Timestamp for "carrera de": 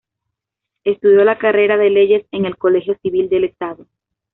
1.37-1.91